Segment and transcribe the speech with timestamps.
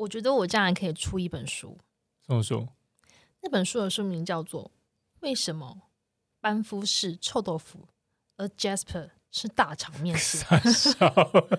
[0.00, 1.76] 我觉得我将来可以出一本书。
[2.26, 2.66] 什么书？
[3.42, 4.64] 那本书的书名叫做
[5.20, 5.82] 《为什么
[6.40, 7.86] 班夫是臭豆腐，
[8.38, 10.40] 而 Jasper 是大肠面线》。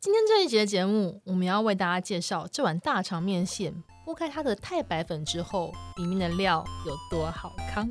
[0.00, 3.82] 今天这一集的节目，我们要为大家介绍这碗大肠面线。
[4.04, 7.88] 剥开它的太白粉之后，里面的料有多好康。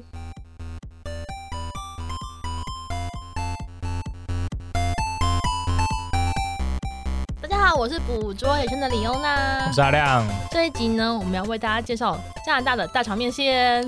[7.77, 10.27] 我是捕捉野生的李欧娜，我是阿亮。
[10.51, 13.81] 这一集呢，我们要为大家介绍加拿大的大肠面线。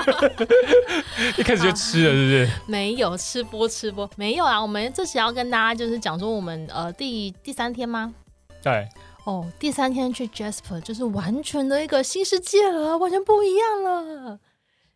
[1.36, 2.46] 一开始就吃了，是不是？
[2.46, 4.60] 啊、没有吃播吃播，没有啊。
[4.60, 8.14] 我们这次要跟大家就是讲说，我们呃第第三天吗？
[8.62, 8.86] 对。
[9.24, 14.38] 哦，第三天去 Jasper 就是完全的一个新世界了，完全不一样了，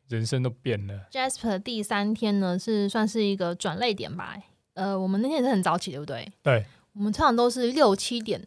[0.08, 1.08] 人生都变了。
[1.10, 4.36] Jasper 第三天呢，是算是一个转泪点吧。
[4.74, 6.30] 呃，我们那天也是很早起，对不对？
[6.42, 6.64] 对。
[6.94, 8.40] 我们通常都是六七点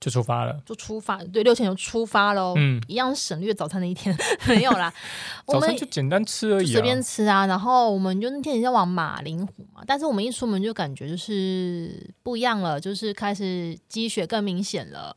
[0.00, 2.54] 就出发了，就出发，对，六七点就出发喽。
[2.56, 4.12] 嗯，一样省略早餐的一天
[4.48, 4.92] 没有啦。
[5.46, 7.46] 早餐就简单吃而已，随便吃啊。
[7.46, 15.16] 然后我们就那天也在往马铃湖嘛，但是我们一出门就感觉就是不一样了，就是开始积雪更明显了。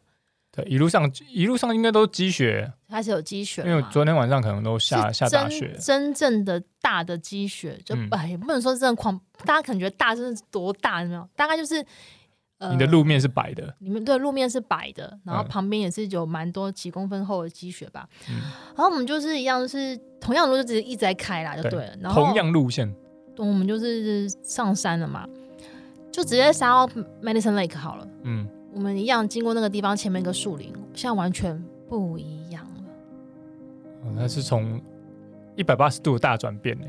[0.51, 11.27] 对，一路上一路上应该都积雪，开始有积雪，因为昨天晚上可能都下下大雪，真正的大的积雪，就哎，也不能说真的狂，大家可能觉得大真是多大，有没有？
[11.35, 11.83] 大概就是。
[12.71, 18.07] 你的路面是白的，你们对路面是白的，然后旁边也是有蛮多几公分厚的积雪吧。
[18.29, 21.95] 嗯、然后我们就是一样，是同样的路就直接一直在开啦，就对了。
[21.95, 22.95] 对然后同样路线，
[23.37, 25.27] 我们就是上山了嘛，
[26.11, 26.87] 就直接杀到
[27.21, 28.07] Medicine Lake 好了。
[28.23, 32.83] 嗯，我们一样经过那个地方前面一个树林，现在完全不一样了。
[34.03, 34.81] 哦、那是从
[35.57, 36.85] 一百八十度的大转变呢。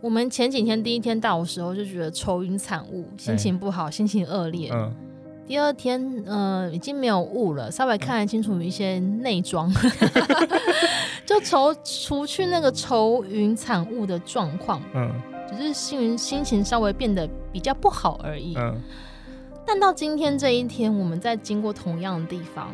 [0.00, 4.70] 我们前几天第一天到的时候就觉得愁云惨雾，心情不好，欸、心情恶劣。
[4.72, 4.90] 嗯，
[5.46, 10.48] 第二天，呃，已经没有雾了，稍微看得清楚一些内装，嗯、
[11.26, 14.80] 就愁除去那个愁云惨雾的状况。
[14.94, 15.12] 嗯，
[15.48, 18.54] 只是心心情稍微变得比较不好而已。
[18.56, 18.80] 嗯，
[19.66, 22.72] 但到今天这一天，我们在经过同样的地方，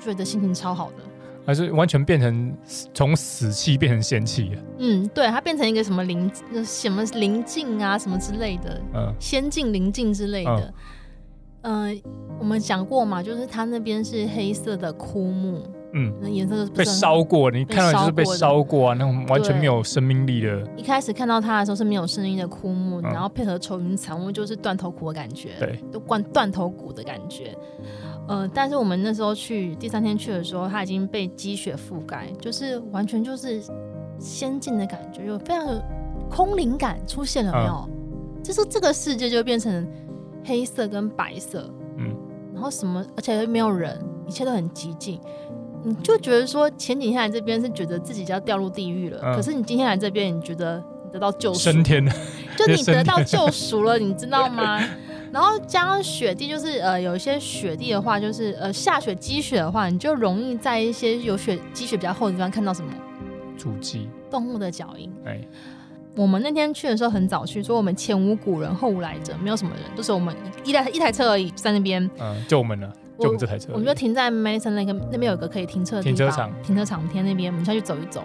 [0.00, 0.98] 觉得心情超好的。
[1.46, 2.52] 还是完全变成
[2.92, 4.62] 从死气变成仙气了。
[4.78, 6.30] 嗯，对，它变成一个什么灵
[6.64, 10.74] 什么灵境啊，什么之类的，嗯，仙境灵境之类的。
[11.62, 12.02] 嗯、呃，
[12.38, 15.62] 我们讲过嘛，就是它那边是黑色的枯木，
[15.96, 20.62] 嗯，那颜色是被烧过，你看到就是被烧过啊，那种完全没有生命力的。
[20.76, 27.56] 一开始看到它的时候是没有声音的枯木，嗯、然后配合愁云惨雾，就是断头骨的感觉，对，都断断头骨的感觉。
[28.28, 33.62] 呃，但是我们那时候去第三天去的时候，它已经被积雪覆盖，就是完全就是
[34.18, 35.82] 仙境的感觉，有非常有
[36.28, 37.88] 空灵感出现了没有？
[37.88, 39.86] 嗯、就是这个世界就变成
[40.44, 42.14] 黑色跟白色，嗯，
[42.52, 43.96] 然后什么，而且又没有人，
[44.26, 45.20] 一切都很寂静，
[45.86, 52.12] 你就觉得说前几天来这边是觉得自己就要掉入地狱了，嗯、可是你今天来这边，你觉得你得到救赎，升天了，
[52.58, 54.82] 就你 得到救赎了，你知道吗？
[55.32, 62.92] 然后加上雪地，就是呃有一些雪地的话，就是呃下雪积雪的话，你就容易在一些有雪积雪比较厚的地方看到什么？
[63.56, 65.08] 足迹、动物的脚印。
[65.24, 65.40] 哎，
[66.16, 72.08] 我们那天去的时候很早去，所以我们前无古人后无来者，没有什么人，都、就是我们一台一台车而已，在那边。
[72.18, 73.72] 嗯，就我们了，就我们这台车。
[73.72, 78.22] 我们就停在 Medicine Lake 那边有一个可以停车的，停车场，停车场天那边，我们下去走一走。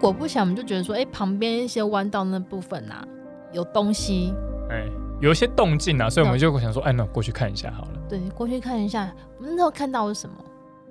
[0.00, 3.06] 果不其然，我们就觉得说，哎，旁边一些弯道那部分啊，
[3.52, 4.32] 有东西。
[4.70, 4.86] 哎。
[5.20, 7.90] 有一些动静啊，所以我们就想说，哎，那过去看一下好了。
[8.08, 9.12] 对，过去看一下。
[9.38, 10.36] 我们那时候看到是什么？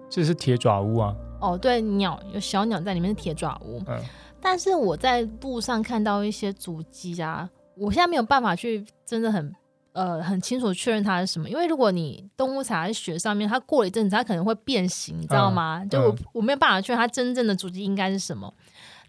[0.09, 1.15] 这是铁爪屋啊。
[1.39, 3.81] 哦，对，鸟有小鸟在里面是铁爪屋。
[3.87, 3.97] 嗯。
[4.41, 9.55] 但是我在路上看到一些足迹啊，我现在没有办法去真的很
[9.97, 15.81] 呃很清楚确认它是什么，因为如果你动物踩在雪上面，它过了一阵子，它可能会变形，你知道吗？
[15.83, 18.53] 嗯、就我、嗯、我没有办法确认它真正的足迹应该是什么。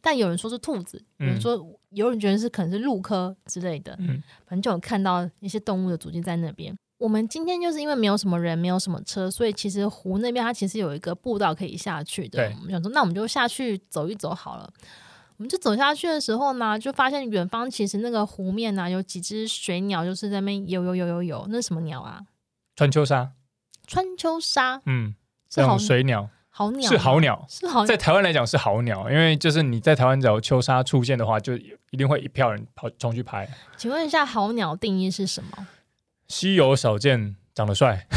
[0.00, 6.74] 但有人说是兔子，有人说、嗯、有人觉得是可能是鹿科之类的，嗯，反正就有看到一些动物的足迹在那边。
[6.98, 12.42] 我们今天就是因为没有什么人，没有什么车，所以其实湖那边它其实有一个步道可以下去的。
[12.56, 14.68] 我们想说，那我们就下去走一走好了。
[15.38, 21.46] 我们就走下去的时候呢，就发现远方其实那个湖面呢、啊，有几只水鸟，就是在那边游游游游游。
[21.48, 22.20] 那是什么鸟啊？
[22.76, 23.30] 川秋沙。
[23.86, 25.14] 川秋沙，嗯，
[25.48, 26.28] 这种水鸟。
[26.50, 33.48] 好鸟是好鸟，是好鸟，在台湾来讲是好鸟，因为就是你在台湾只要秋沙出现的话，就一定会一票人跑冲去拍。
[33.76, 35.68] 请问一下，好鸟定义是什么？
[36.26, 38.08] 稀有少见，长得帅。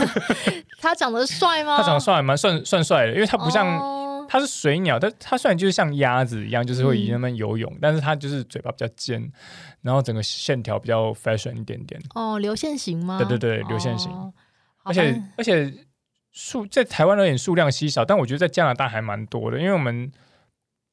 [0.80, 1.76] 他长得帅吗？
[1.76, 3.78] 他长得帅，蛮算算帅的，因为他不像，他、
[4.38, 4.46] oh.
[4.46, 9.30] 是水鸟，但它虽然就是像鸭子一样，就是会以那么游泳，嗯、但是它就是嘴巴比较尖，
[9.82, 12.00] 然后整个线条比较 fashion 一点点。
[12.14, 13.18] 哦，流线型吗？
[13.18, 14.32] 对对对，流线型，oh.
[14.84, 15.22] 而且、oh.
[15.38, 15.72] 而且。
[16.36, 20.10] 数在台湾而言数量稀少，但我觉得在加拿大还蛮多的，因为我们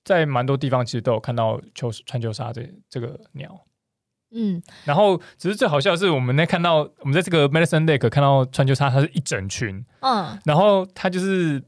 [0.04, 3.66] 在蛮多地方其实都有看到秋川秋沙这这个鸟。
[4.36, 11.60] 嗯，然后只是最好笑的是，我们那看到我们在这个 Medicine Lake 看到川秋沙，它是一整群，嗯，然后它就是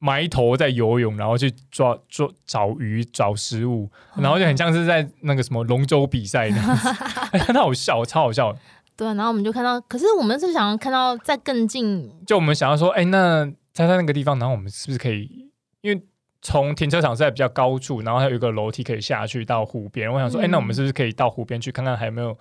[0.00, 6.88] 埋头在游泳，然后去抓抓找鱼找食物，然后就很像是在那个什么龙舟比赛那样子，
[7.38, 8.52] 很好笑，超好笑。
[8.96, 15.48] 对，然后我们就看到，可是我们是想要看到在更近，就我们想要说，哎，那在在那个地方，然后我们是不是可以，
[15.82, 16.02] 因为。
[16.42, 20.10] 从停车场是在比较高处，然后还有一个楼梯可以下去到湖边。
[20.10, 22.36] 我想说，哎、嗯，那我们是不是可以到湖边去看看，还有没有有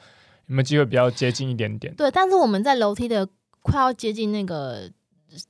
[0.46, 1.94] 没有机会比较接近一点点？
[1.96, 3.28] 对，但是我们在楼梯的
[3.62, 4.90] 快要接近那个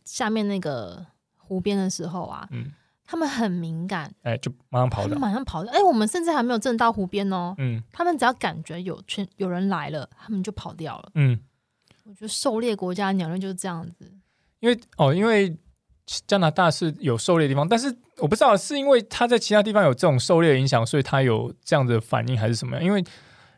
[0.04, 1.06] 下面那个
[1.50, 2.72] 湖边的时候啊，嗯，
[3.04, 5.74] 他们很敏感，哎，就马上跑掉，马上跑掉。
[5.74, 11.12] 哎，我们甚至还没有正到湖边哦，嗯，他们只要感觉有圈有人来了，他们就跑掉了。
[11.16, 11.38] 嗯，
[12.06, 14.10] 我觉得狩猎国家的鸟类就是这样子，
[14.62, 15.58] 因为哦，因为。
[16.26, 22.84] 加拿大是有狩猎的地方，但是我不知道是因为它在其他地方有这种狩猎影响，所以它有这样的反应，还是什么样？
[22.84, 23.06] 因为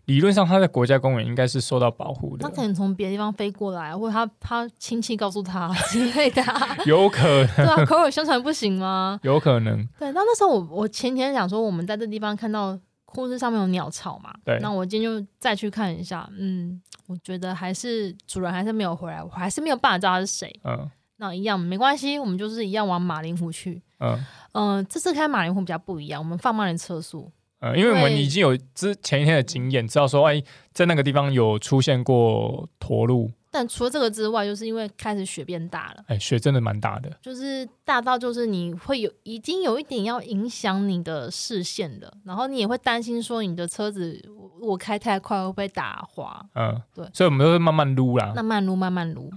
[0.06, 2.48] 理论上它在国家公园应该是受到保护的。
[2.48, 6.44] 它可能从别的地方飞过来，或者他他亲戚告诉他之类的，
[6.86, 7.48] 有可能。
[7.56, 9.20] 对啊，口耳相传不行吗？
[9.24, 9.88] 有可能。
[10.00, 14.58] 对，那那时候我我前天想说，我们在这地方看到枯枝上面有鸟巢嘛，对。
[14.62, 20.90] 那我今天就再去看一下，嗯，我觉得还是主人还是没有回来，我还是没有办法知道他是谁，嗯。
[21.18, 23.80] 那一样没关系，我们就是一样往马林湖去。
[24.00, 24.18] 嗯
[24.54, 27.32] 嗯、呃，这次开马林湖比较不一样，我们放慢了车速。
[27.62, 30.44] 嗯，因为我们已经有之前一天的经验，知道说，哎，
[30.74, 33.32] 在那个地方有出现过驼鹿。
[33.54, 36.04] 但除了这个之外，就是因为开始雪变大了。
[36.08, 44.20] 哎，雪真的蛮大的，就是大到就是你会有已经有一点要影响你的视线的，然后你也会担心说你的车子
[44.62, 46.44] 我开太快会不会打滑。
[46.56, 49.32] 嗯，对，所以我们都是慢慢撸啦，慢慢撸，慢慢撸。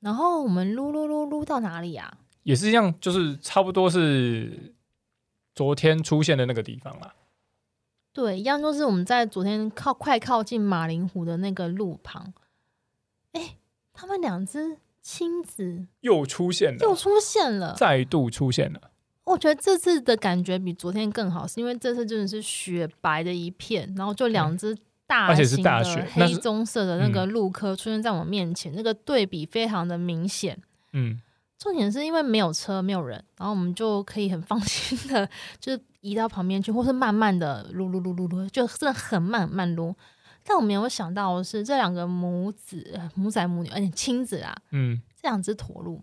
[0.00, 2.10] 然后我们撸撸撸撸到哪里、啊？
[2.44, 4.74] 也是一样，就是差不多是
[5.54, 7.12] 昨天出现的那个地方啦。
[8.18, 12.32] 对，一样就是我们在昨天靠快靠近马林湖的那个路旁。
[13.30, 13.56] 哎，
[13.92, 18.90] 他们两只亲子又出现了，又出现了，再度出现了。
[19.22, 24.74] 我觉得这次的感觉比昨天更好，是因为这次真的是雪白的一片，然后就两只。
[24.74, 24.78] 嗯
[25.08, 30.60] 大型的黑棕色的那个鹿科出现在我面前，那个对比非常的明显。
[30.92, 31.18] 嗯，
[31.58, 35.26] 重点是因为没有车，没有人，然后我们就可以很放心的，
[35.58, 39.94] 就是移到旁边去，或是慢慢的撸撸撸撸撸，就真的很慢很慢撸。
[40.44, 46.02] 但我没有想到的是，这两个母子母仔母女，而且亲子啊，嗯，这两只驼鹿，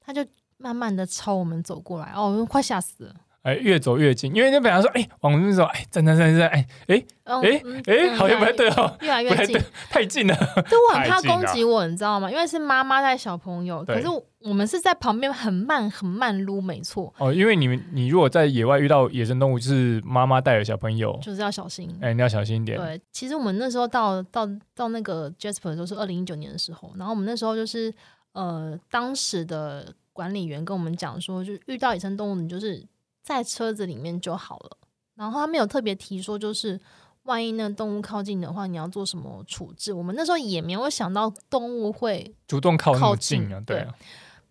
[0.00, 3.14] 它就慢慢的朝我们走过来，哦，我快吓死了。
[3.46, 9.56] 哎，越走越近，因为那本来说，哎，往那边走，哎，站站站站，哎，哎，哎，哎，好像不太对哦，越来越近，
[9.88, 10.34] 太近了。
[10.68, 12.28] 对，我很怕攻击我，你知道吗？
[12.28, 14.08] 因为是妈妈带小朋友，可是
[14.40, 17.14] 我们是在旁边很慢很慢撸，没错。
[17.18, 21.96] 哦，因为你们，你如果在野外遇到野生动物，就是妈妈带着小朋友，就是要小心。
[22.00, 22.76] 哎，你要小心一点。
[22.76, 24.44] 对，其实我们那时候到到
[24.74, 27.94] 到那个 Jasper 的时候是二零一九年的时候，然后我们那时候就是
[28.32, 32.84] 呃，当时的管理员跟我们讲说，就遇到野生动物，你就是。
[33.26, 34.78] 在车子里面就好了，
[35.16, 36.80] 然后他没有特别提说，就是
[37.24, 39.92] 万一那动物靠近的话，你要做什么处置？
[39.92, 43.92] 我们那时候也没有想到动物会主动靠靠近啊，对啊。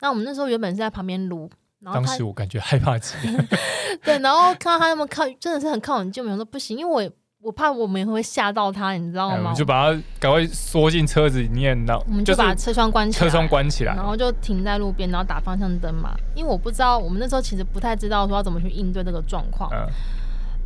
[0.02, 1.50] 那我们那时候原本是在旁边撸，
[1.80, 3.46] 然后当时我感觉害怕极了，
[4.04, 7.10] 对，然后看到他那么靠，真的是很靠很近，我们说不行，因为我也。
[7.46, 9.36] 我怕我们也会吓到他，你知道吗？
[9.38, 16.16] 我们就把他赶快缩进车子里面，然后我们就把车窗关起来，车窗关起来，然后就停在路边，然后打方向灯嘛。
[16.34, 19.70] 因为我不知道，我们那时候其实不太知道说要怎么去应对这个状况。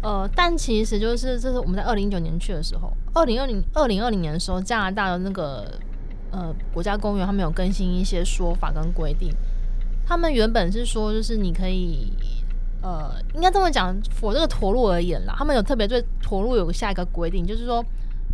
[0.03, 5.69] 嗯、呃，但其实就是这是我们在二零一九年去的时候，二零二零二零二零年的时候，加拿大的那个
[6.31, 9.29] 呃国家公园，他们有更新一些说法跟规定。
[10.07, 12.13] 他们原本是说，就是你可以。
[12.81, 17.83] 呃，应该这么讲，for 这个驼鹿而言啦，他们有特别对驼鹿有个下一个规定，就是说，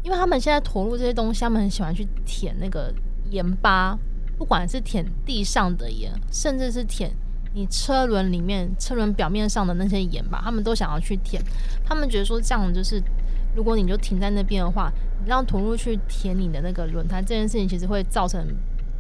[0.04, 2.94] 因为他们现在驼鹿这些东西，他们很喜欢去舔那个
[3.32, 3.98] 盐巴，
[4.38, 7.12] 不管是舔地上的盐，甚至是舔
[7.54, 11.42] 你车轮里面、车轮表面上的那些盐巴，他们都想要去舔。
[11.84, 13.02] 他们觉得说这样就是，
[13.56, 14.92] 如果你就停在那边的话，
[15.26, 18.46] 让驼鹿去舔你的那个轮胎，这件事情其实会造成。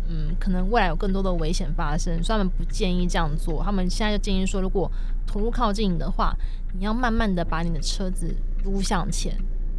[0.07, 3.63] 嗯，可能未来有更多的危险发生，所以他们不建议这样做。
[3.63, 4.87] 他们现在就建议说，如果
[5.25, 6.35] 投入靠近的话，
[6.77, 9.35] 你要慢慢的把你的车子撸向前，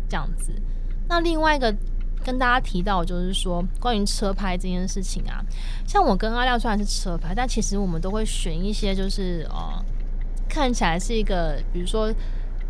[0.08, 0.52] 这样子。
[1.08, 1.74] 那另外一个
[2.24, 5.44] 跟大家提到就是说，关于车拍这件事情啊，
[5.86, 9.84] 像我跟阿亮虽然是车拍，但其实我们都会选一些就是呃，
[10.48, 12.12] 看起来是一个，比如说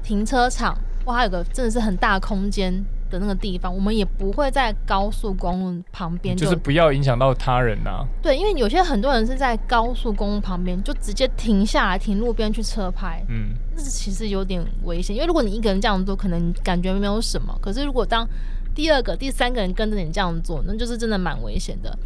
[0.02, 8.06] 停车场，哇，它有个真的是很大空间的那个地方，我们也不会在高速公路旁边，就是不要影响到他人呐、啊。
[8.22, 15.14] 对，因为有些很多人是在高速公路旁边就直接停下来停路边去车拍，嗯，这其实有点危险。
[15.14, 18.28] 因为如果你一个人这样做，可能感觉没有什么，可是如果当
[18.74, 21.98] 第二个、第三个人跟着你这样做，那就是真的蛮危险的。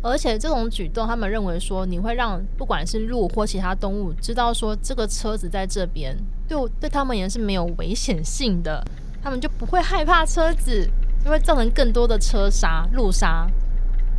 [0.00, 8.84] 而且这种举动，他们认为说你会让不管是鹿或其他动物知道说这个车子在这边，对对他们也是没有危险性的。
[9.22, 10.88] 他们就不会害怕车子，
[11.24, 13.46] 就会造成更多的车杀、路杀。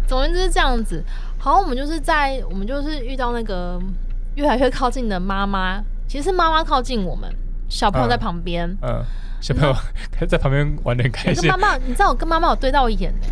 [0.08, 1.04] 总之就是这样子。
[1.38, 3.80] 好，我们就是在我们就是遇到那个
[4.36, 7.32] 越来越靠近的妈妈，其实是妈妈靠近我们，
[7.70, 8.68] 小朋友在旁边。
[8.82, 9.06] 嗯，嗯，
[9.40, 9.76] 小朋友
[10.28, 11.48] 在旁边玩点开心。
[11.50, 13.28] 妈妈，你知道我跟妈妈有对到眼呢，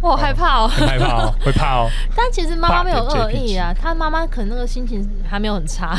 [0.00, 1.88] 我好害怕哦，害怕哦， 会怕哦。
[2.14, 5.98] 但其实妈妈没有恶意啊，她妈妈可能那个心情还没有很差，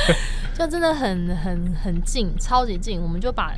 [0.58, 3.54] 就真的很很很近，超级近，我们就把。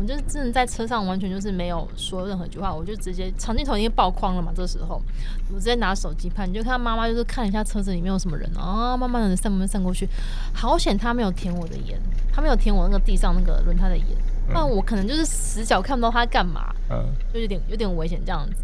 [0.00, 4.50] 我们就是真的在车上，完全就是没有说任何一句话，我就直接长镜头已经爆框了嘛。
[4.56, 4.98] 这时候
[5.52, 10.08] 我直接拿手机拍，你就看妈妈就是看一下车子里面有什么人啊，慢慢的散慢慢散过去。
[10.54, 12.00] 好险他没有舔我的眼，
[12.32, 14.06] 他没有舔我那个地上那个轮胎的眼，
[14.48, 17.04] 那、嗯、我可能就是死角看不到他干嘛，嗯，
[17.34, 18.62] 就有点有点危险这样子。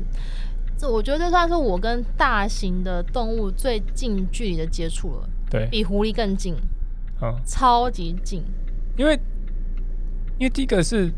[0.78, 6.56] 这我觉得这算是我跟大型的动物最近距离的接触了，对，比狐狸更近，
[7.20, 8.42] 嗯，超级近，
[8.96, 9.20] 因为。
[10.38, 11.10] 因为第一个是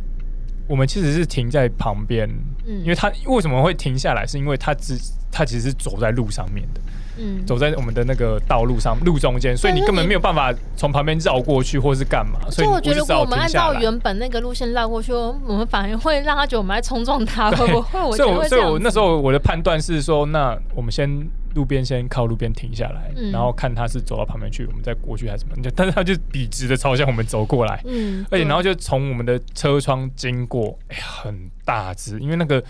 [0.69, 2.29] 我们其实是停在旁边，
[2.67, 4.97] 嗯，因为他为什么会停下来，是因为他只
[5.33, 6.81] 他其实是走在路上面的。
[7.21, 12.39] 嗯，走在我们的那个道路上，路中间，所以你根本没有办法从旁边绕过去，或是干嘛。
[12.49, 18.17] 所以我觉得，如果我们按照原本那个路线绕过去，我们反而会让他觉得我们在冲撞他， 会不会？
[18.17, 21.11] 所以我，所以我那时候我的判断是说，那我们先
[21.55, 25.57] 路边先靠路边停下来，嗯，然后看他是走到旁边去，我们再过去还是什么？
[25.75, 32.63] 但是他就笔直的朝向我们走过来，嗯，而且然后就从我们的车窗经过，哎呀，很大只，因为那个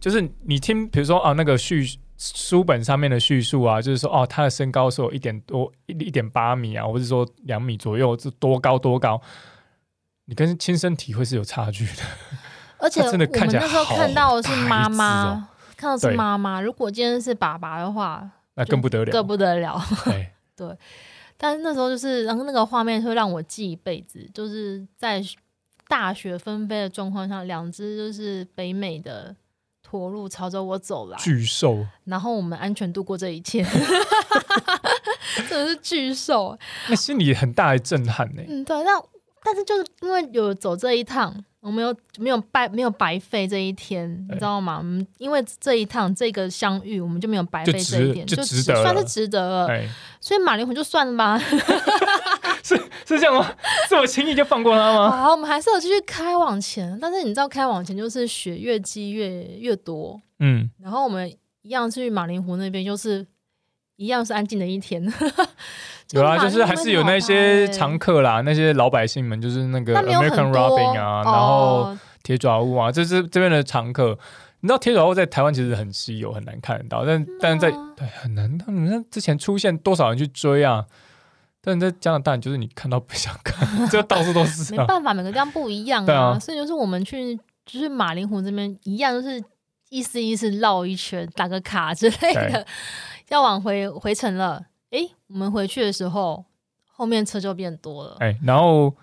[0.00, 1.98] 就是你听，比如说啊，那个叙。
[2.20, 9.22] 书本上面的叙述啊，就是说哦，他的身高是有一点多一一点八米啊，或者说两米左右，是多高多高？
[10.24, 12.02] 你跟亲身体会是有差距的。
[12.78, 15.44] 而且 真的看起来我们那时候看到的是妈妈，哦、
[15.78, 16.60] 看到是妈妈。
[16.60, 19.80] 如果今天是爸爸的话，那更不得了，更不得了。
[20.04, 20.76] 对， 对，
[21.38, 25.22] 但是那时候就是，然后那个画面会让我记一辈子，就是在
[25.86, 29.34] 大雪纷飞的状况下，两只就是北美的。
[29.90, 33.64] 驼鹿朝着我走来，巨兽，然后我们安全度过这一切，
[35.48, 36.58] 真的是巨兽，
[36.90, 38.42] 那心里很大的震撼呢。
[38.46, 39.02] 嗯，对，那
[39.42, 44.80] 但是就是因为有走这一趟，我们有没有白没有白费这一天，你知道吗？
[44.84, 49.68] 嗯，因为这一趟这个相遇，我们就没有白费这一点，就值得，算是值得了。
[50.20, 51.38] 所以马林虎就算了吧。
[52.62, 53.50] 是是这样吗？
[53.88, 55.10] 是我轻易就放过他吗？
[55.22, 56.96] 好，我们还是要继续开往前。
[57.00, 60.20] 但是你知道，开往前就是雪越积越越多。
[60.40, 61.28] 嗯，然后我们
[61.62, 63.26] 一样去马林湖那边，就是
[63.98, 65.02] 一样是安静的一天。
[66.12, 74.18] 有啊，就是还是有那些常客啦，那些老百姓们，就是那个 American Robin 啊，然后铁爪乌啊，这是这边的常客。
[74.60, 78.56] 你知道铁爪乌在台湾其实很稀有，很难看得到，但但是在对很难。
[78.56, 80.86] 他们之前出现多少人去追啊？
[81.60, 84.74] 但在加拿大，就是你看到不想看，就到处都是。
[84.74, 89.42] 没办法，每个地方不一样啊，啊所以就是我们去，就是马林湖这边一样，就是
[89.90, 92.66] 意思意思绕一圈，打个卡之类的，
[93.28, 94.66] 要往回回程了。
[94.90, 96.44] 哎、欸，我们回去的时候，
[96.90, 98.16] 后面车就变多了。
[98.20, 98.94] 哎、欸，然后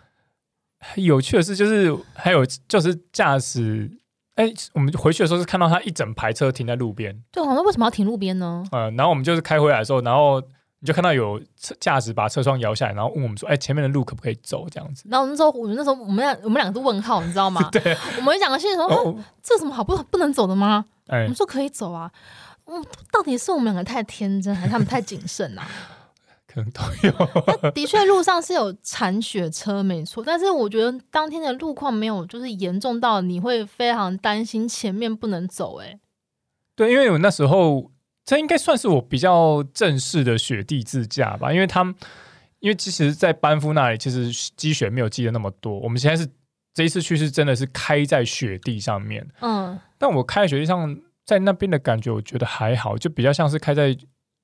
[0.95, 3.89] 有趣的是，就是还有就是驾驶，
[4.35, 7.23] 哎、欸，我们回去的时候是看到他一整排车停在路边。
[7.31, 8.63] 对，我们为什么要停路边呢？
[8.71, 10.41] 嗯，然后我们就是开回来的时候，然后。
[10.81, 11.41] 你就看到有
[11.79, 15.07] 驾驶把车窗摇下来，然后问我们说：“哎、欸，前面的路可不可以走？”这样子。
[15.09, 17.67] 然后那时候，我们那时候，我们俩，我们两个都问号，你知道吗？
[17.71, 17.97] 对。
[18.17, 22.11] 我们两个心里说：“哦、这有什么好不不能走的吗？”我们说可以走啊。
[22.65, 25.67] 嗯，到底是我们两个太天真，还是他们太谨慎啊？
[26.47, 27.71] 可能都有。
[27.71, 30.23] 的确，路上是有铲雪车，没错。
[30.25, 35.87] 但是我觉得当天的路况没有，就是严重到你会非常担心前面不能走、欸。
[35.87, 35.99] 哎，
[36.75, 37.91] 对，因为我那时候。
[38.27, 41.93] 这应该算是我比较正式的雪地自驾吧，因为他们，
[42.57, 45.77] 因为其实，在班夫那里，其实积雪没有积的那么多。
[45.77, 46.27] 我们现在是
[46.73, 53.87] 这一次去是真的是开在雪地上面，嗯，但我开在雪地上，在那边的感觉，我觉得还好，就比较像是开在，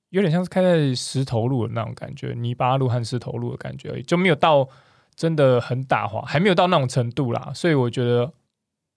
[0.09, 4.67] 有点像是开在石头路的那种感觉，泥巴路和石头路的感觉而已，就没有到
[5.15, 7.51] 真的很打滑，还没有到那种程度啦。
[7.53, 8.33] 所以我觉得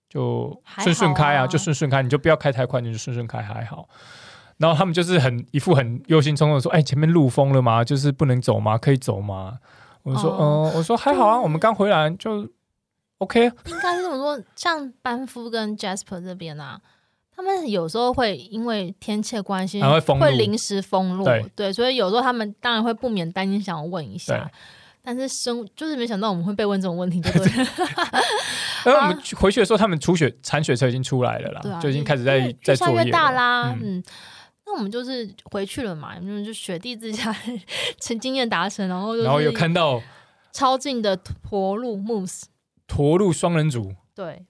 [0.09, 3.89] 就顺顺开啊，就顺顺开，你就不要开太快，你就顺顺开还好。
[4.57, 7.83] 然后他们就是很一副很忧心忡忡的说：“哎，前面路封了吗？
[7.83, 8.79] 就是不能走吗？
[8.79, 9.59] 可以走吗？”
[10.05, 12.49] 我说：“嗯、哦呃，我说还好啊，我们刚回来就
[13.19, 14.41] OK，应该是这么说。
[14.55, 16.81] 像班夫跟 Jasper 这边啊，
[17.37, 19.81] 他们有时候会因为天气的关系，
[20.21, 24.51] 会临时封路，对，对，所以有时候他们当然会不免担心，想要问一下。
[25.03, 27.53] 但是生就是没想到我们会被问这种问题，对不对？
[28.87, 33.99] 因为我们回去的时候，他们出雪铲雪车已经出来了啦，啊、就已经开始在在作业大啦，嗯。
[33.99, 34.05] 嗯
[34.67, 37.37] 那我们就是回去了嘛，因为就雪地自驾，
[38.01, 40.03] 成经验达成，然后然后有看到
[40.53, 42.45] 超近的驼鹿 Moose，
[42.87, 44.43] 驼鹿双人组，对，哎，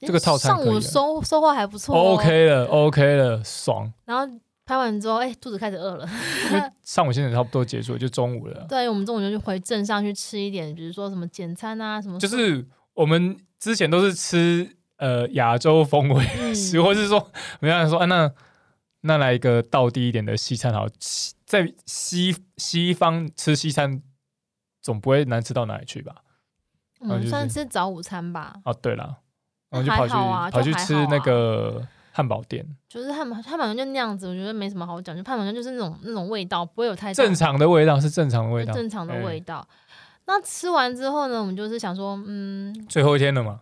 [0.00, 3.92] 这个套餐上午收收获还不错，哦，OK 了，OK 了，爽。
[4.04, 6.08] 然后拍完之后，哎，肚子开始饿了，
[6.50, 8.66] 因为上午现在差不多结束，就中午了。
[8.68, 18.32] 对，我们中午就去回镇上去吃一点，比如说什么简餐啊，什么，就是我们之前都是吃呃亚洲风味， 嗯、或是说，没有人说，哎、啊，那。
[19.02, 20.88] 那来一个道地一点的西餐好，
[21.44, 24.02] 在西西方吃西餐
[24.82, 26.24] 总不会难吃到哪里去吧？
[26.98, 28.56] 我们算吃早午餐吧。
[28.64, 29.18] 哦，对了，
[29.76, 39.66] 然后就跑去跑去吃那个汉堡店，就是汉堡汉堡就那样子，我觉得没什么好讲，就汉堡就是那种那种味道，不会有太正常的味道，是正常的味道，正常的味道。
[40.26, 43.60] 那吃完之后呢，我们就是想说，嗯，最后一天了嘛。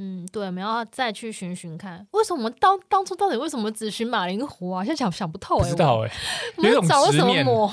[0.00, 4.84] 嗯，对，我们要再去寻寻看，为什么当当初到底为什么只寻马铃湖啊？
[4.84, 7.68] 现在想想不透不知道哎、欸，我们找了什么魔？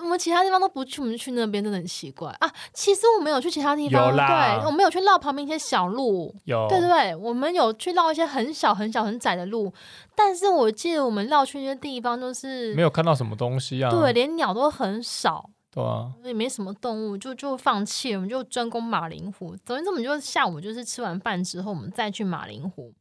[0.00, 2.52] 我们其他地方都不去，我们去那边真的很奇怪啊。
[2.72, 9.72] 其实我们有去其他地方，对，我们有去绕旁边一些小路，有，对对对，我们有去绕一些很小很小很窄的路，
[10.14, 15.50] 但是我记得我们绕去那些地方都是没有看到什么东西啊，对，连鸟都很少。
[15.72, 19.56] 对啊，也没什么动物，就就放弃了，我们就专攻马林湖。
[19.64, 22.92] 总之，我们就下午就是吃完饭之后，我们再去马林湖。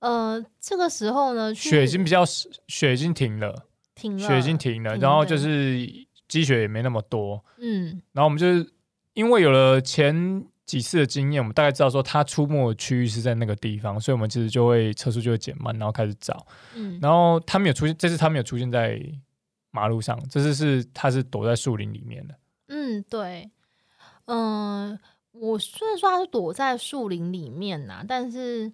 [0.00, 2.24] 呃，这个时候呢，雪已经比较
[2.66, 5.88] 雪已经停了，停了，雪已经停了，然后就是
[6.28, 7.44] 积雪也没那么多。
[7.58, 8.72] 嗯，然后我们就是
[9.14, 16.46] 因为有了前几次的经验，我们大概知道说它出没的区域是在那个地方，所以我们其实就会车速就会减慢，然后开始找。
[16.74, 19.00] 嗯，然后它没有出现，这次它没有出现在。
[19.72, 22.34] 马路上，这次是它是躲在树林里面的。
[22.68, 23.50] 嗯，对，
[24.24, 25.00] 嗯、呃，
[25.32, 28.72] 我虽然说它是躲在树林里面呐、啊，但是，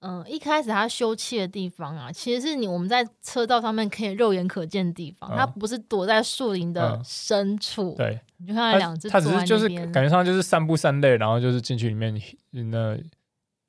[0.00, 7.94] 嗯、呃，一开始它休憩的地方啊，其实是你我们在车道上面可以肉眼可见的地方，嗯、它不是躲在树林的深处。
[7.94, 12.98] 嗯、对，你就看到两只，它只是就是感觉上就是散步散累，然后就是进去里面那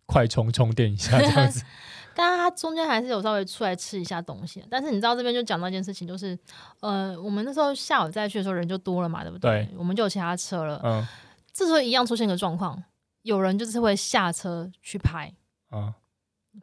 [0.05, 1.63] 快充充电一下这样子。
[2.13, 6.37] 但他中间还是有稍微出来吃一下东西，但是你知道这边就讲到一件事情，就是
[6.81, 9.65] 呃，我们那时候下午再去的时候人就多了嘛，对不对？
[9.65, 10.81] 对，我们就有其他车了。
[10.83, 11.07] 嗯，
[11.53, 12.83] 这时候一样出现一个状况，
[13.21, 15.33] 有人就是会下车去拍。
[15.71, 15.93] 嗯，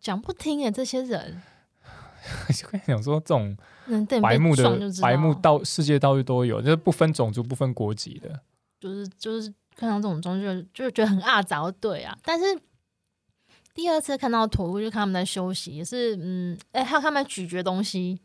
[0.00, 1.42] 讲不听哎，这些人。
[2.54, 3.56] 就跟你讲说，这种
[4.20, 8.40] 白目的白目到世界到处都有，就是不分种族、不分国籍的。
[8.80, 12.58] 就是就是看到这种东西就就觉得很阿杂，对啊，但是。
[13.74, 18.20] 第二次看到驼鹿，就看他们在休息，也是嗯，哎、欸，还有他们在咀嚼东西，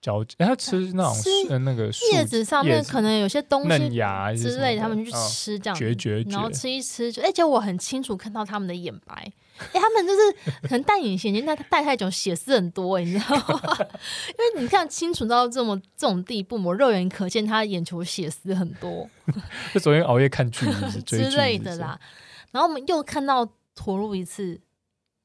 [0.00, 9.14] 嚼，他吃那种吃那个叶子上面可能有些东西嫩芽之类的，他们就去吃这样，嚼嚼、哦，然后吃一吃，就哎，结果我很清楚看到他们的眼白，
[9.58, 13.60] 哎、欸，他们就是可能戴隐形眼镜，戴戴太久，血丝很多，你知道吗？
[14.30, 19.08] 因为你看清楚到这么这种地步，我肉眼可见他的眼球血丝很多，
[19.74, 20.66] 就昨天熬夜看剧
[21.04, 21.98] 之类的啦，
[22.52, 24.60] 然后我们又看到驼鹿一次。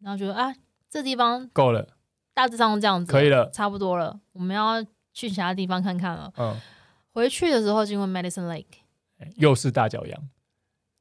[0.01, 0.53] 然后觉得啊，
[0.89, 1.87] 这地方够了，
[2.33, 4.19] 大致上这样子可以了，差不多了。
[4.31, 6.33] 我们要去其他地方看看了。
[6.37, 6.59] 嗯，
[7.11, 8.65] 回去的时候经过 Medicine Lake，
[9.35, 10.29] 又是大脚羊。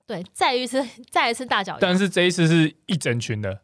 [0.07, 1.79] 对，再一次，再一次大脚羊。
[1.81, 3.62] 但是这一次是一整群的，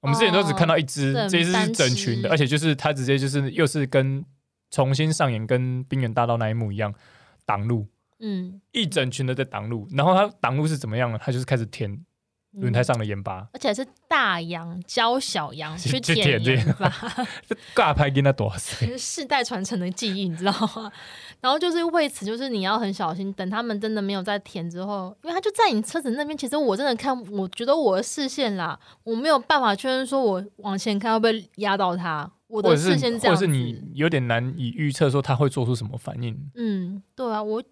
[0.00, 4.24] 我们之前都只看到一只，哦、这一次是整群的，而且就是它直接就是又是跟
[4.70, 6.92] 重新上演跟冰原大道那一幕一样
[7.44, 7.86] 挡路。
[8.18, 11.18] 嗯，一整群的在挡路，然后它挡路是怎么样呢？
[11.22, 12.05] 它就是开始填。
[12.56, 16.88] 轮胎上的盐巴，而且是大羊教小羊去舔盐巴，
[17.74, 18.92] 尬拍给他多少岁？
[18.98, 20.90] 世代传承的记忆，你知道吗？
[21.40, 26.36] 然后就是为此，就是你要很小心，等他们真的没有在舔之后，因为他就在你车子那边。
[26.36, 32.30] 其实我真的看，我觉得我的视线啦，我没有办法确认说我往前看会不会压到他。
[32.48, 36.50] 我的视线这样，或者是你有点难以预测说他会做出什么反应。
[36.54, 37.62] 嗯，对啊，我。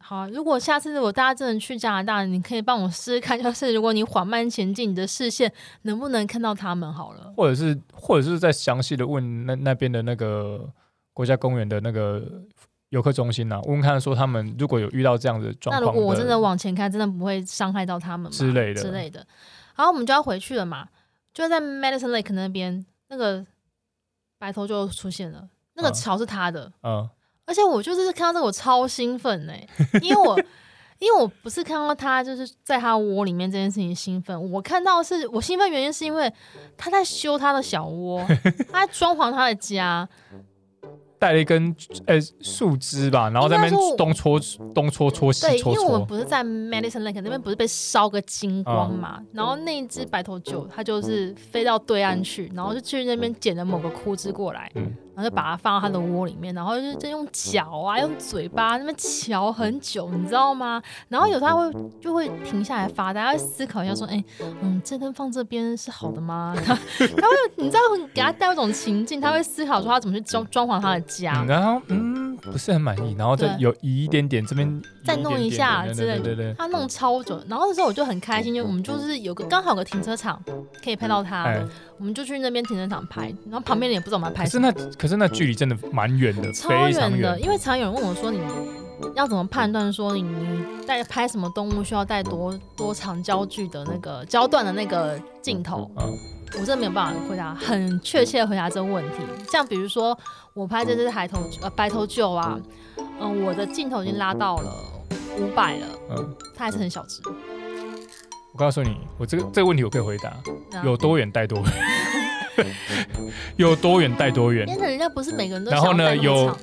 [0.00, 6.90] 好，如果下次如果大家真的去加拿大，你可以帮我试试看， 就是如果你缓慢前进，你的视线能不能看到他们？
[6.92, 10.68] 好了，或者是或者是再详细的问那那边的那个
[11.12, 12.22] 国家公园的那个
[12.88, 18.30] 游客中心呐、啊，问问看说他们如果有遇到这样的状况，那如果我真的往前开，真的不会伤害到他们吗？
[18.30, 19.26] 之类的之类的。
[19.76, 20.88] 然后，我们就要回去了嘛，
[21.34, 23.44] 就在 Medicine Lake 那边，那个
[24.38, 27.00] 白头就出现了，那个桥是他的，嗯。
[27.02, 27.10] 嗯
[27.48, 29.68] 而且我就是看到这个我超兴奋哎、欸，
[30.02, 30.38] 因为我
[30.98, 36.30] 因为我不是看到他就是在他窝里面这件事情兴奋，我看到是我兴奋原因是因为
[36.76, 38.22] 他在修他的小窝，
[38.70, 40.08] 他在装潢他的家。
[41.20, 41.74] 带了一根
[42.06, 44.38] 呃树枝吧，然后在那边东戳
[44.72, 45.74] 东戳戳西戳戳。
[45.74, 49.16] 对，因为我们不是在 Madison Lake 那边，不是被烧个精光嘛？
[49.18, 54.70] 嗯、然后那一只白头鹫，它就是飞到对岸去，然后就去那边捡了某个枯枝过来。
[54.76, 60.80] 嗯然后就把它放到它的窝里面，然后就就用脚啊，用嘴巴那么瞧很久，你知道吗？
[61.08, 64.24] 然后有时候他会就会停下来发呆，他会思考一下说：“哎，
[64.62, 67.80] 嗯，这根放这边是好的吗？” 他他会，你知道，
[68.14, 71.44] 给他带一种情境，他会思考说他怎么去装装潢他的家。
[71.48, 76.20] 然后嗯，不是很满意，然后再有移一点点这边再弄一下之类的。
[76.20, 80.40] 对对对，他弄超准，然后那时候我就很开心，就我们就是有个刚好有个停车场
[80.84, 81.52] 可以拍到他。
[81.98, 84.70] 我们就去那边停车场拍，然后旁边人也不知道我们拍什么。
[84.70, 87.40] 可是那可是那距离真的蛮远的，超远的。
[87.40, 88.40] 因为常有人问我说，你
[89.14, 95.90] 要怎么判断说你你带拍什么动物需要带多多长焦距的那个焦段的那个镜头？
[95.96, 96.12] 嗯，
[96.54, 99.18] 我真的没有办法回答很确切的回答这个问题。
[99.50, 100.16] 像比如说
[100.54, 102.58] 我拍这只海头呃白头鹫啊，
[103.20, 104.72] 嗯，我的镜头已经拉到了
[105.38, 107.20] 五百了，嗯，它还是很小只。
[108.52, 110.32] 我告诉你，我这个这个问题我可以回答，
[110.82, 111.66] 有多远带多远，
[113.56, 114.64] 有多远带多远。
[114.66, 115.70] 变成人家不是每个人都。
[115.70, 116.56] 然后呢，有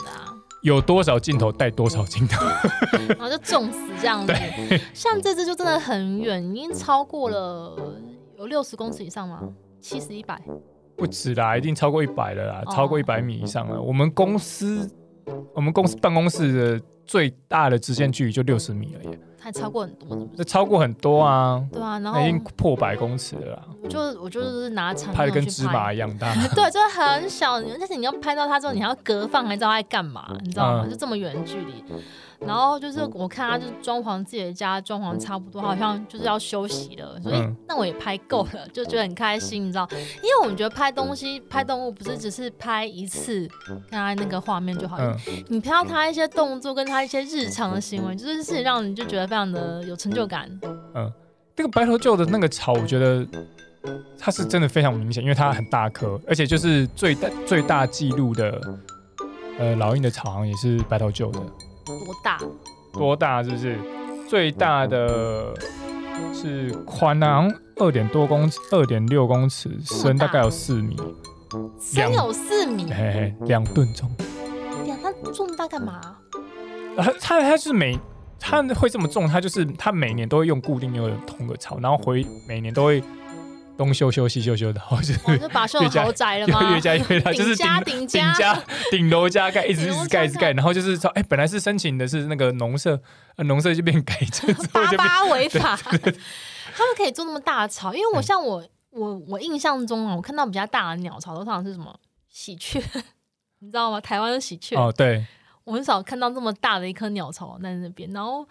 [0.63, 2.45] 有多少镜头带多少镜头，
[3.17, 4.33] 然后就重死这样子。
[4.93, 7.77] 像这只就真的很远，已经超过了
[8.37, 9.41] 有六十公尺以上吗？
[9.79, 10.41] 七十一百？
[10.97, 13.81] 不止啦，一定超过一百了啦，哦、超过一百米以上了。
[13.81, 14.89] 我们公司，
[15.53, 19.19] 我们公司办公室的最大的直线距离就六十米而已。
[19.45, 20.29] 还超过很多，是是？
[20.37, 21.63] 这超过很多啊！
[21.71, 23.61] 对啊，然后已经破百公尺了。
[23.87, 27.61] 就我就是拿长拍的跟芝麻一样大， 对，就很小。
[27.61, 30.87] 但是你要拍到它之后，你还要隔放，还知道它在干嘛，你知道吗？
[30.89, 31.83] 就这么远的距离。
[32.45, 39.87] 然后就是我看他就是装潢自己的家，装潢差不多，好像就是要休息了，所以那我也拍够了，就觉得很开心，你知道？
[39.91, 43.47] 因为我们觉得拍东西、拍动物不是只是拍一次，
[43.89, 44.97] 看他那个画面就好，
[45.47, 50.49] 你拍到他一些动作跟他一些日常的行为，就是是让你就觉得非常的有成就感。
[50.93, 51.11] 嗯，
[51.55, 53.25] 那个白头鹫的那个草，我觉得
[54.19, 58.61] 它是真的非常明显，因为它很大颗，而且就是最大最大记录的
[59.57, 61.39] 呃老鹰的巢也是白头鹫的。
[61.85, 62.39] 多大？
[62.93, 63.43] 多大？
[63.43, 63.77] 是不是
[64.27, 65.53] 最大的
[66.33, 67.47] 是宽啊？
[67.77, 70.97] 二点多公尺，二点六公尺，深大概有四米，
[71.79, 74.09] 深有四米，嘿嘿，两吨重。
[74.85, 75.93] 呀，它重大干嘛？
[76.97, 77.99] 啊，它它是每
[78.39, 83.03] 它会这么重，它就是它每年都会用固定用的同个槽，然后回每年都会。
[83.77, 85.17] 东修修西修修的，好像
[85.51, 86.73] 把修豪宅了吗？
[86.73, 92.99] 越加越大，就是顶顶加顶楼加盖，一直一直盖一直盖，然后就是说，哎，本来是申请的是那个农舍，
[93.37, 95.75] 农舍就变改成 八八违法。
[96.77, 101.93] 他们可以做那么大的巢，因为我像我我我印象中啊，我看到比较大的鸟巢都常常是什么
[102.29, 102.81] 喜鹊，
[103.59, 103.99] 你知道吗？
[103.99, 105.25] 台湾的喜鹊哦，对，
[105.65, 108.47] 我很少看到这么大的一颗鸟巢在那边，然后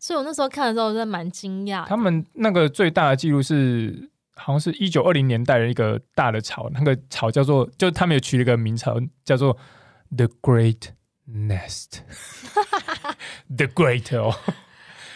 [0.00, 1.86] 所以我那时候看的时候真的蛮惊讶。
[1.86, 4.10] 他们那个最大的记录是。
[4.36, 9.56] 好像是一九二零年代的一个大的巢，那个巢叫做，就他们有取了一个名称，叫做
[10.16, 10.88] The Great
[11.28, 12.06] Nest，The
[13.74, 14.34] Great 哦。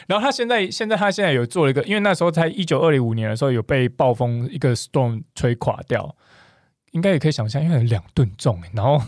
[0.06, 6.16] 然后他现在，现在他现在有做了一个，因为那时候在一九二零五年的时候有被暴风一个 storm 吹垮掉，
[6.92, 9.02] 应该也可以想象，因为有两吨重，然后。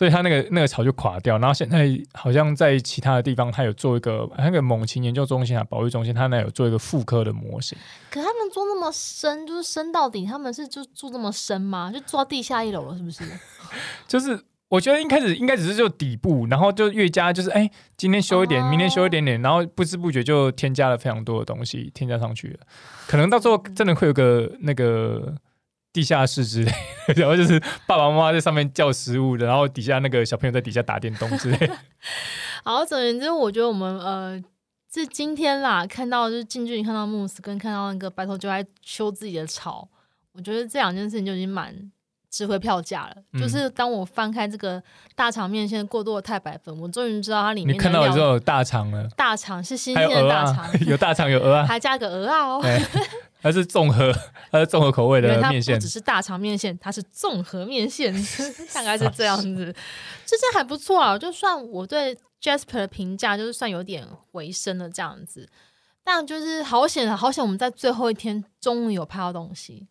[0.00, 7.76] 所以它那个那个巢就垮掉，然后现在好像在其他的地方，它有做一个那个猛禽研究中心啊，保育中心，它那有做一个复刻的模型。
[8.10, 11.92] 可他们做那么深，就是深到底，他们是就住那么深吗？
[11.92, 13.24] 就住到地下一楼了，是不是？
[14.08, 22.60] 就是我觉得一开始应该只是就底部，然后就越加就是哎，今天修一点，明天修一点点，然后不知不觉就添加了非常多的东西，添加上去了。
[23.06, 25.34] 可能到最后真的会有个那个。
[25.92, 26.72] 地下室之类，
[27.16, 31.70] 然后就是爸爸妈妈在上面叫食物的，然后底下那个小朋友在底下打电动之类。
[32.62, 34.40] 好，总而言之，我觉得我们呃，
[34.92, 39.88] 是今天啦，看到就是近距离看到慕斯跟看到那个白头就在修自己的巢，
[40.32, 41.74] 我觉得这两件事情就已经蛮
[42.30, 43.16] 值回票价了。
[43.32, 44.80] 嗯、就是当我翻开这个
[45.16, 52.62] 大肠面线过多的太白粉，我终于知道它里面你看到之后有大肠了，大肠是新鲜的大肠，有， 有大肠有鹅啊，还加个鹅啊哦。
[53.40, 54.12] 它是综合，
[54.50, 58.12] 它是综合口味的面线，不只是大肠面线，它是综合面线，
[58.74, 59.74] 大概是这样子，
[60.26, 61.18] 这这还不错啊。
[61.18, 65.48] 就算我对 Jasper 的评价就是算有点回升了这样子，
[66.04, 69.88] 但就是好险啊，好险我们在最后一天终于有拍到东西，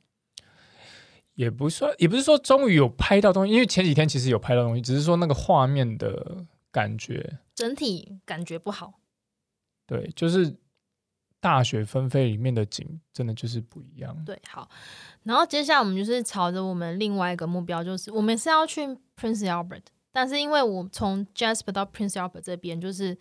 [1.36, 8.94] 也不算，也不是说终于有拍到东西，因为前几天其实有拍到东西，只是说那个画面的感觉，整体感觉不好。
[9.88, 10.56] 对，就是
[11.42, 14.16] 大雪纷飞里面的景，真的就是不一样。
[14.26, 14.70] 对，好，
[15.24, 23.18] 然后接下来我们就是朝着我们另外一个目标，就是我们是要去 Prince Albert，但是因为我从 Jasper 到 Prince Albert 这边就是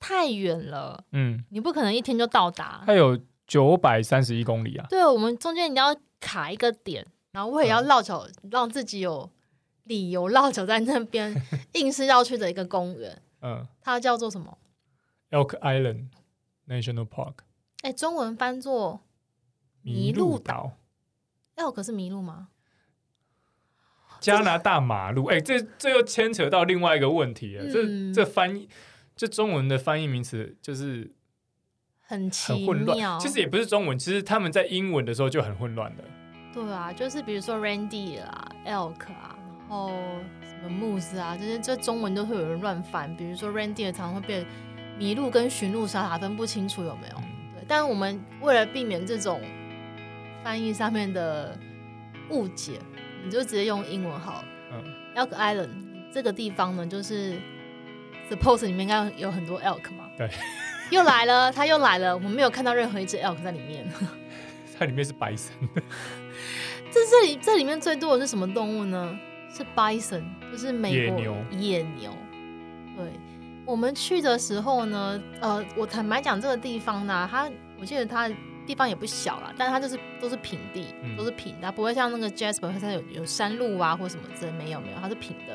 [0.00, 2.82] 太远了，嗯，你不可能一天就到达。
[2.84, 4.86] 它有九百三十一公里啊。
[4.90, 9.30] 对，我们中间一定要卡一个点，然后我也要绕走，嗯、让自己有
[9.84, 11.34] 理由绕走在那边，
[11.74, 13.22] 硬是要去的一个公园。
[13.42, 14.58] 嗯，它叫做什么
[15.30, 16.06] ？Elk Island
[16.68, 17.34] National Park。
[17.82, 19.02] 哎，中文翻作
[19.84, 20.78] 麋鹿岛。
[21.56, 22.48] Elk 是麋鹿吗？
[24.20, 25.26] 加拿大马路。
[25.26, 27.64] 哎，这这又牵扯到另外一个问题了。
[27.64, 28.68] 嗯、这这翻译，
[29.14, 31.14] 这中文的翻译名词就是
[32.00, 33.20] 很很混乱。
[33.20, 36.04] 其实也不是中文，其实他们在英文的时候就很混乱的。
[36.52, 39.90] 对啊，就是比如说 reindeer 啊，elk 啊，然后。
[40.46, 44.46] 什么 Moose 啊，这些这中文都会有人乱翻，比如说 reindeer 常常会被
[44.98, 47.14] 麋鹿跟驯鹿傻傻分不清楚有没有？
[47.54, 49.40] 对，但是我们为了避免这种
[50.42, 51.58] 翻译上面的
[52.30, 52.78] 误解，
[53.24, 54.44] 你就直接用英文好了。
[54.72, 54.84] 嗯
[55.16, 55.70] ，Elk Island
[56.12, 57.36] 这个地方呢，就是
[58.30, 60.08] Suppose 里面应该有很多 elk 嘛。
[60.16, 60.28] 对，
[60.90, 63.86] 又来了，他又来了，我们没有看到任何一只 elk 在里面。
[64.78, 65.82] 它里面是白色的。
[66.90, 69.18] 这这里这里面最多的是什么动物呢？
[69.52, 71.36] 是 bison，就是美国野牛。
[71.52, 72.12] 野牛。
[72.96, 73.06] 对，
[73.66, 77.50] 我们去的时候呢，呃，我坦白讲，这个地方呢，它
[77.80, 78.28] 我记得它
[78.66, 85.54] 地方也不小啦，但是它就是都是平地，嗯、都是平的，它不会像那个 Jasper 它有有山路啊或什么之类，没有没有，它是平的。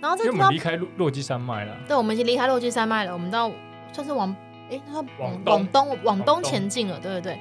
[0.00, 1.76] 然后这个地方，离开落基山脉了。
[1.86, 3.50] 对，我们已经离开落基山脉了，我们到
[3.92, 4.34] 算是往
[4.70, 7.38] 哎，它往往东往东前进了，对对对。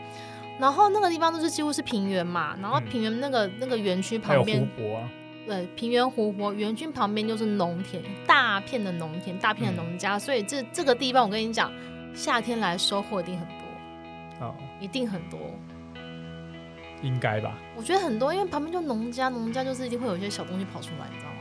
[0.60, 4.68] 然后那个地方都是几乎是平原嘛，然后平原那个、嗯、那个园区旁边。
[5.48, 11.72] 对，平原湖泊，园区旁边就是农田，大片的农田，大片的农家，嗯、所以这这个地方我跟你讲，
[12.14, 15.40] 夏天来收获一定很多，哦，一定很多，
[17.02, 17.58] 应该吧？
[17.76, 21.38] 我觉得很多，因为旁边就农家，农家就是一定会有一些小东西跑出来，你知道吗？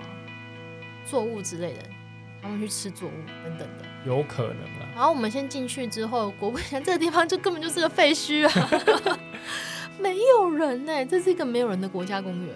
[1.05, 1.81] 作物之类的，
[2.41, 3.13] 他们去吃作物
[3.45, 4.89] 等等的，有可能啊。
[4.95, 9.19] 然后我们先进去之后，果不其然，这个地方就根本就是个废墟啊，
[10.01, 12.55] 没有人呢、欸，这是一个没有人的国家公园。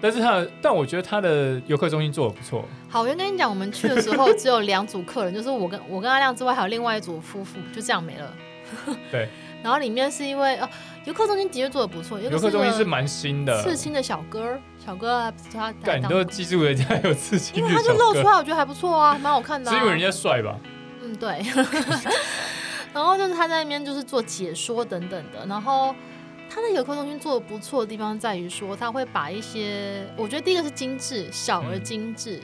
[0.00, 2.64] 但是他，但我觉得他的游客中心做的不错。
[2.88, 8.34] 好，我先跟你讲，我们去的时候只有两组客人， 就是我跟我跟阿亮之外，还有另外一组夫妇，就这样没了。
[9.10, 9.28] 对。
[9.62, 10.68] 然后里面是因为哦，
[11.06, 12.20] 游客中心的确做的不错。
[12.20, 13.62] 游客中心是蛮新的。
[13.62, 15.96] 刺青的小哥，小哥他他。
[15.96, 19.72] 你都记住人家有刺青，因为他就露出来，我觉得还不错啊，蛮好看的、啊。
[19.72, 20.54] 是因为人家帅吧？
[21.02, 21.42] 嗯，对。
[22.92, 25.94] 然后就是他在那边就是做解说等等的，然后。
[26.48, 32.38] 它的游客中心做的不错的地方在于说，他会把一些，我觉得第一个是精致，小而精致，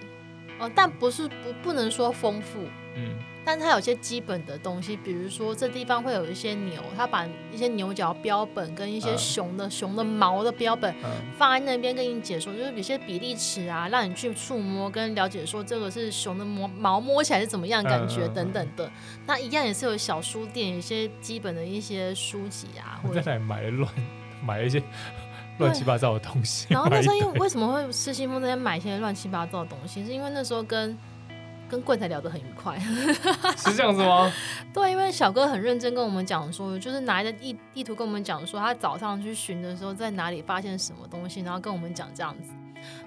[0.58, 2.58] 哦、嗯，但不是不不能说丰富，
[2.96, 3.14] 嗯，
[3.50, 10.94] 但它有些基本的东西，比如说这地方会有一些牛，他把一些牛角标本跟一些熊的、嗯、熊的毛的标本
[11.36, 18.88] 放在那边跟你解说，就是有些比例尺啊，让你去触摸跟了解说这个是熊的毛毛摸起来是怎么样感觉等等的，
[19.26, 23.92] 那、一样也是有小书店，一些基本的一些书籍啊，或者在哪买乱。
[24.42, 24.82] 买一些
[25.58, 30.96] 乱七八糟的东西，然后那时候因为为什么会失心疯在买一些乱七八糟的东西，是因为那时候跟
[31.70, 32.76] 跟柜台聊得很愉快，
[33.56, 34.30] 是这样子吗？
[34.74, 42.50] 对，因为小哥很认真跟我们讲说，就是拿着地地图跟我们讲说，他早上去寻的时候在哪里发现什么东西，然后跟我们讲这样子。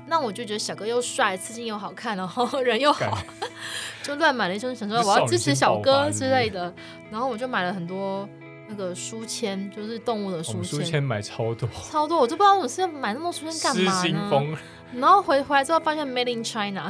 [0.08, 3.18] 那我就觉得小哥又帅，刺青又好看，然后人又好，
[4.02, 6.74] 就乱买了一身，想说我要支持小哥之类的，
[7.12, 8.28] 然后我就买了很多。
[8.66, 14.58] 那个书签就是动物的书签，书签买超多，超多，我都不知道我是要买那么多书签干嘛呢？
[14.96, 16.90] 然后回回来之后发现 Made in China，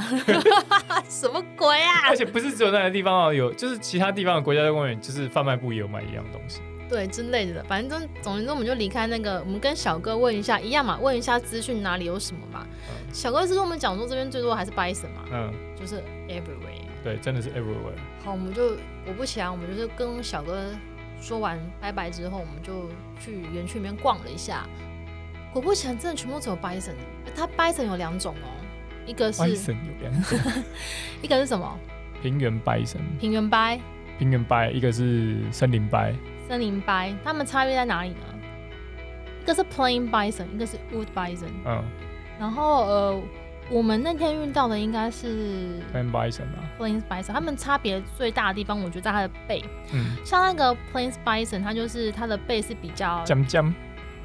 [1.10, 2.10] 什么鬼啊？
[2.10, 7.64] 而且不是只有那个地方哦，有就是其他地方的国家公园，就是贩卖部也有卖一样东西，对之类的。
[7.64, 12.68] 反正总之我们就离开那个，我们跟小哥问一下一样嘛，问一下资讯哪里有什么嘛。
[12.90, 17.98] 嗯、小哥是跟我们讲说这边最多还是 Bison 嘛，嗯，就是 Everywhere，对，真的是 Everywhere。
[18.24, 20.66] 好，我们就我不其然，我们就是跟小哥。
[21.22, 24.68] 说完拜拜之后，我们就去园区里面逛了一下。
[25.54, 26.94] 果不其然，真的全部只有 bison。
[27.36, 28.50] 它 bison 有两种哦，
[29.06, 30.40] 一个是 bison 有两种，
[31.22, 31.80] 一个是什么？
[32.22, 33.00] 平原 bison。
[33.20, 33.80] 平原掰。
[34.18, 36.14] 平原掰，一个是森林掰。
[36.48, 38.26] 森林掰，它们差别在哪里呢？
[39.42, 41.48] 一个是 plain bison，一个是 wood bison。
[41.66, 41.84] 嗯。
[42.40, 43.22] 然后呃。
[43.70, 49.64] 我们那天遇到的应该是 Plains Bison 吧，Plains Bison，他们差别最大的地方，我觉得在它的背。
[49.94, 53.74] 嗯，像那个 Plains Bison，它就是它的背是比较尖尖，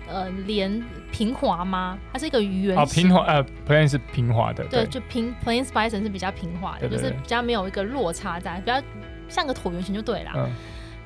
[0.08, 1.98] 呃，连平滑吗？
[2.12, 2.76] 它是一个圆形。
[2.76, 4.64] 哦，平滑，呃，Plains 是平滑的。
[4.64, 8.82] 对，就平 Plains Bison 是比较平滑的，就是比较没有一个落差在，比较
[9.28, 10.32] 像个椭圆形就对了。
[10.36, 10.50] 嗯。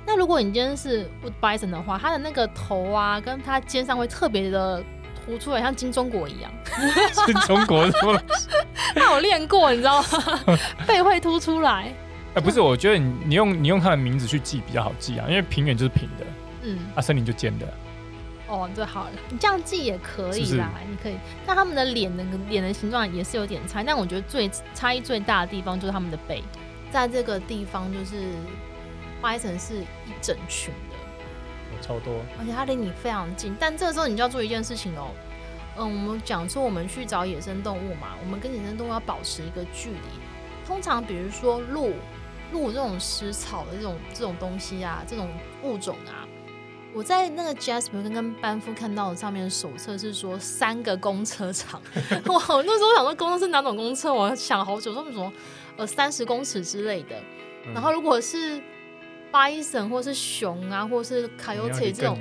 [0.04, 4.82] 那如果你今天是 Wood Bison 的话，它的那个头啊，跟它肩上会特别的
[5.24, 6.50] 凸出来，像金钟国一样。
[7.26, 7.88] 金钟国？
[8.96, 10.58] 那我练过，你知道吗？
[10.86, 11.94] 背会凸出来。
[12.34, 16.26] 哎、欸，不是，我觉得你你用你用它的名字去记比较好记啊，因为平原就是平的，
[16.62, 17.66] 嗯，啊，森林就尖的。
[18.52, 21.14] 哦，这好了，你这样记也可以啦，是是你可以。
[21.46, 26.44] 但他们的脸的脸的形状也是有点差，但我觉得最差异最大的地方就是他们的背，
[26.90, 28.26] 在这个地方就是
[29.22, 33.56] Bison 是一整群的，超多，而且它离你非常近。
[33.58, 35.12] 但这个时候你就要做一件事情哦，
[35.78, 40.66] 嗯，我们讲说我们去找野生动物嘛，我们跟野生动物要保持一个距离。
[40.66, 41.94] 通常比如说鹿，
[42.52, 45.26] 鹿这种食草的这种这种东西啊，这种
[45.62, 46.28] 物种啊。
[46.94, 51.80] 我在那个 Jasper 跟跟班夫看到的上面的手册是说三个公车长，
[52.28, 55.32] 我那时候想说公车是哪种公车，我想好久，说什么
[55.78, 57.16] 呃三十公尺之类的。
[57.72, 58.60] 然后如果是
[59.32, 62.18] Bison 或是熊啊，或是 Coyote 这种，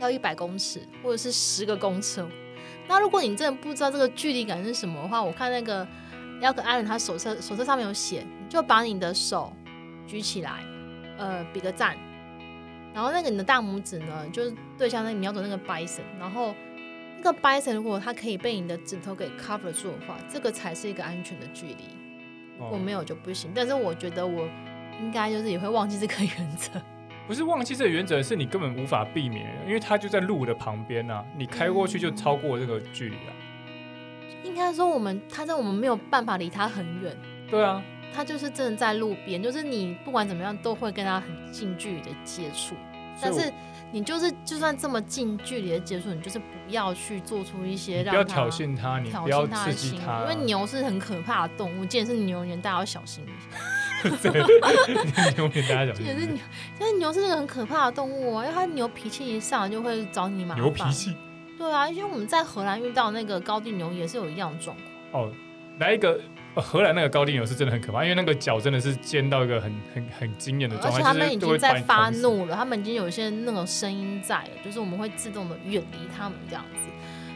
[0.00, 2.26] 要一百公尺或者是十个公车。
[2.86, 5.86] 那如果你真的不知道这个距离感是什么的话，我看那个
[6.40, 9.52] Elk Island 他手册手册上面有写，你就把你的手
[10.06, 10.64] 举起来，
[11.18, 11.94] 呃，比个赞。
[12.98, 16.52] 然后那个你的大拇指呢，就是对向那个瞄准那个 bison，然后
[17.22, 21.84] 那个 bison 如果它可以被你的指头给 cover 住的话，这个才是一个安全的距离。
[22.58, 23.52] 如果没有就不行。
[23.54, 24.48] 但是我觉得我
[25.00, 26.72] 应该就是也会忘记这个原则。
[27.28, 33.30] 不是忘记这个原则，是你根本无法避免，因为它就在路的旁边啊，你开过去就超过这个距离啊。
[34.42, 37.16] 应该说我们，它在我们没有办法离它很远。
[37.48, 37.80] 对啊。
[38.14, 42.74] 它就是真的在路边，就是你不管怎么样都会跟他很近距离的接触。
[43.20, 43.52] 但是
[43.90, 53.58] 你就是就算这么近距离的接触，你就是不要去做出一些不要挑衅他，你不要刺激它，因为牛是很可怕的动物，既然是牛年，大家要小心一下。
[55.36, 56.06] 牛年大家小心。
[56.06, 56.38] 是牛，
[56.80, 60.62] 因为牛是那个很可怕的动物啊，因为它牛脾气一上来就会找你麻烦。
[60.62, 61.16] 牛脾气？
[61.58, 64.76] 对啊，因为我们在荷兰遇到那个高地牛也是有一样的状
[65.10, 65.24] 况。
[65.24, 65.32] 哦，
[65.80, 66.20] 来一个。
[66.60, 76.88] 荷兰那个高地牛是真的很可怕，因为那个脚真的是尖到一个很很很惊艳的状态，而且他们已经在发怒了，他们已经有一些那种声音在了，就是我们会自动的远离他们这样子。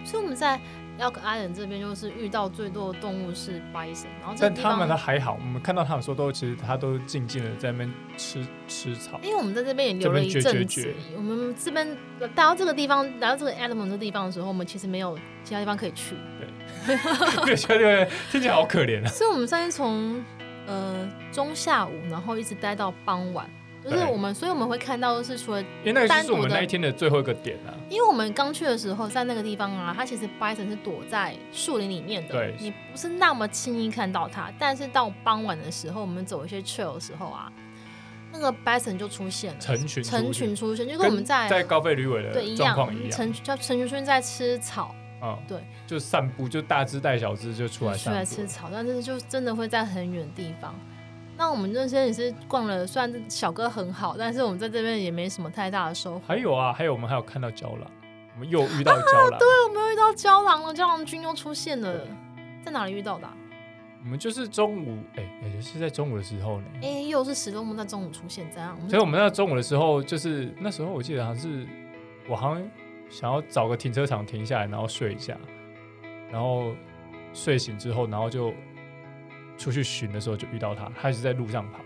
[0.04, 0.60] 所以我们在
[0.98, 11.86] Elk Island 这边就是遇到最多的动物是 bison，然后但他们的还好，我们看到他们说都其实他都静静的在那边吃吃草，因为我们在这边也留了一阵子，我们这边
[12.20, 16.14] 来到这个地方，来到这个这个地方的时候，我们其实没有其他地方可以去。
[16.38, 16.48] 对。
[17.44, 19.08] 对，对对，听起来好可怜啊！
[19.08, 20.24] 所以，我们上次从
[20.66, 23.48] 呃中下午，然后一直待到傍晚，
[23.84, 27.74] 就是我们，所以我们会看到的是除了因为那个是我们那一天的最后一个点啊。
[27.88, 34.50] 因为我们刚去的时候，在那个地方啊，它其实 bison 是躲在树林里面的，对，你不是那么轻易看到它。
[34.58, 37.52] 但是到傍晚的时候，我们走一些 trail 的时候啊，
[38.32, 42.74] 那个 bison 就出现了，成群成群出现，就跟我们在在高飞驴尾的对一样，
[43.10, 44.94] 成叫成群出现在吃草。
[45.24, 50.74] 嗯，对，就散步，就大只带小只就出来散步，出来吃草，但是就真的会在很远的地方。
[51.36, 56.22] 那我们那些也是逛了，虽然小哥很好，但是我们在这边也没什么太大的收获。
[56.26, 57.88] 还有啊，还有我们还有看到胶囊，
[58.34, 62.04] 我们又遇到胶囊，啊，对，我们又遇到胶囊了，胶囊君又出现了，
[62.64, 63.36] 在哪里遇到的，啊？
[64.04, 65.22] 我们就是中午，哎，
[65.54, 66.66] 也是在中午的时候呢。
[66.82, 68.76] 哎，又是石头木在中午出现，这样。
[68.88, 71.64] 所以我们在中午的时候，就是那时候我记得好像是
[72.28, 72.68] 我好像。
[73.12, 75.36] 想要找个停车场停下来，然后睡一下，
[76.30, 76.72] 然后
[77.34, 78.54] 睡醒之后，然后就
[79.58, 81.80] 出去寻的时候就遇到他，他一直在路上跑。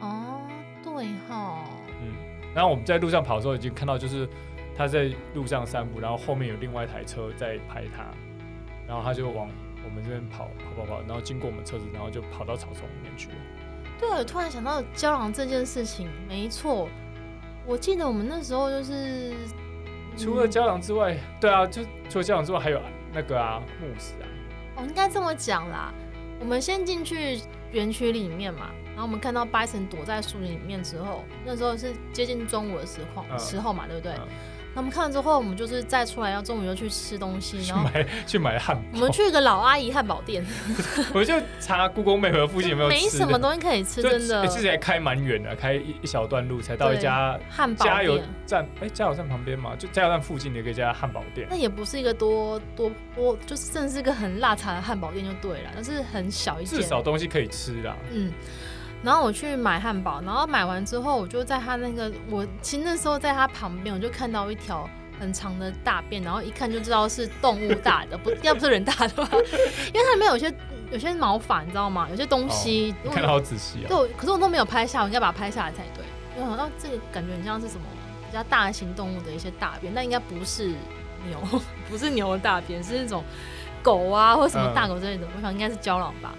[0.00, 0.40] 哦，
[0.82, 1.64] 对哈。
[2.02, 2.12] 嗯，
[2.52, 4.28] 然后我们在路上跑的时候，已经看到就是
[4.76, 8.04] 他在路上散步，然后后面有另外一台车在拍他，
[8.88, 9.48] 然后他就往
[9.84, 13.36] 我们这边跑跑跑跑，然后经过我们车子，然后就跑到草丛里面去了。
[14.00, 16.88] 对，我突然想到胶囊这件事情，没错，
[17.64, 19.32] 我记得我们那时候就是。
[20.16, 22.80] 除了家长之外，对啊，就除了家长之外，还有
[23.12, 24.26] 那个啊，牧师啊。
[24.76, 25.92] 哦，应该这么讲啦。
[26.40, 27.40] 我们先进去
[27.72, 34.12] 园区里面嘛，然后我们看到 Bison 躲在树林里面之后，那时候是接近中午的时候，嗯、时候嘛，对不对？
[34.12, 34.28] 嗯
[34.74, 38.82] 那我们看完之后，我们就是再出来，要中午又去吃东西，然后买去买汉堡。
[38.92, 40.44] 我们去一个老阿姨汉堡店，
[41.14, 42.96] 我就查 Google Map 附近有没有吃。
[42.96, 44.46] 没什么东西可以吃，真的。
[44.48, 48.66] 其实还开蛮远的，开一一小段路才到一家汉堡加油站。
[48.80, 51.46] 哎，加油站旁边嘛，就加油站附近的一家汉堡店。
[51.48, 56.80] 那也不是一个多多多，就是真的是一个很辣茶的汉堡店就对了，但是很小一间。
[56.80, 57.96] 至少东西可以吃啦。
[58.12, 58.32] 嗯。
[59.04, 64.88] 然后我去买汉堡，然后买完之后，我就在他那个，我其实那时候在他旁边，我就看到一条
[65.20, 69.28] 很长的大便，然后一看就知道是动物大的，不 要不是人大的吧？
[69.32, 70.52] 因为它里面有些
[70.90, 72.08] 有些毛发，你知道吗？
[72.10, 73.88] 有些东西，哦、看得好仔细啊。
[73.88, 76.04] 对，可是我都没有拍下，我应该把它拍下来才对。
[76.36, 77.82] 就好像这个感觉很像是什么
[78.30, 80.68] 比较大型动物的一些大便，但应该不是
[81.28, 81.38] 牛，
[81.88, 83.22] 不是牛的大便，是那种
[83.82, 85.26] 狗啊或什么大狗之类的。
[85.26, 86.34] 嗯、我想应该是郊狼吧。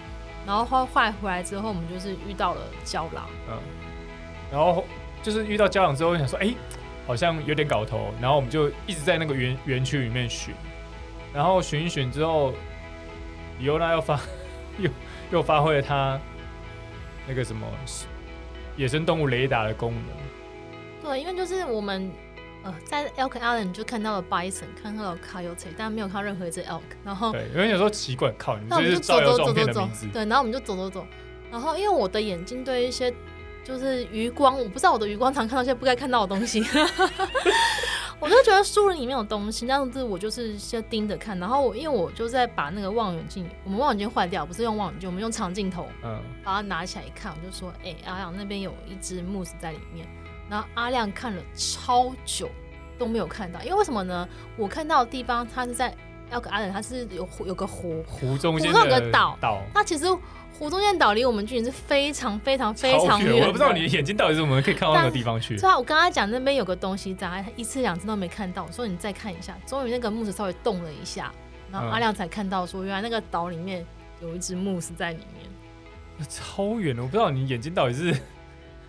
[0.45, 3.27] 然后后来回来之后，我们就是遇到了胶囊。
[3.49, 3.57] 嗯，
[4.51, 4.85] 然后
[5.23, 6.55] 就是遇到胶囊之后，我想说，哎、欸，
[7.07, 8.13] 好像有点搞头。
[8.21, 10.53] 然后我们就一直在那个园园区里面寻，
[11.33, 12.53] 然后寻一寻之后，
[13.59, 14.19] 李欧娜又发
[14.77, 14.89] 又
[15.31, 16.19] 又发挥了他
[17.27, 17.67] 那个什么
[18.77, 21.09] 野生动物雷达的功能。
[21.09, 22.11] 对，因为就是我们。
[22.65, 26.81] 呃，在 Elk Island 就看到了 bison，看到了 coyote，但没有看到任何一只 elk。
[27.03, 31.05] 然后对，因为有时候奇怪，靠，你们就是照走走走走，对，然后我们就走走走。
[31.51, 33.13] 然后因为我的眼睛对一些
[33.63, 36.59] 就是余光，我不知道我的余光常看到一些不该看到的东西，
[38.19, 41.37] 我就觉得树林里面有东西，这样子我就是先盯着看。
[41.37, 50.07] 然后我因为我就在把那个望远镜，我们望远镜坏掉，不是用望远镜，我们用长镜头，嗯，把它拿起来一看，我就说，哎、欸，阿阳那边有一只 moose 在里面。
[50.49, 52.49] 然后阿亮看了超久
[52.97, 54.27] 都没有看到，因为为什么呢？
[54.57, 55.93] 我看到的地方，它是在
[56.31, 59.37] Elk Island，它是有有个湖，湖中间有个岛。
[59.41, 60.05] 岛，那其实
[60.57, 63.45] 湖中间岛离我们距离是非常非常非常远。
[63.45, 65.57] 我不知道你的眼睛到底是怎么可以看到那个地方去。
[65.57, 69.57] 对啊，我刚刚讲那边有个东西在，一次两次都没看到，我说你再看一下。
[69.65, 71.31] 终于那个木子稍微动了一下，
[71.71, 73.85] 然后阿亮才看到说，原来那个岛里面
[74.21, 75.49] 有一只木 o 在里面。
[76.17, 78.15] 那超远的，我不知道你眼睛到底是。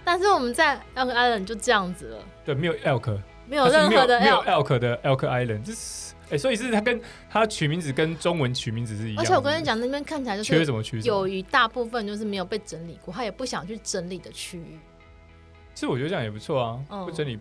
[0.06, 2.18] 但是我们在 Elk Island 就这样子了。
[2.44, 9.22] 对，没有 elk，没有任何的 elk 没有 elk 的 Elk Island，就是哎、欸，所以是它跟它取名字跟中文取名字是一样的。
[9.22, 11.00] 而且我跟你讲，那边看起来就是缺什么区？
[11.00, 14.78] 有一大部分就是没有被整理过，他也不想去整理的区域。
[15.74, 17.36] 其实我觉得这样也不错啊，不、嗯、整理。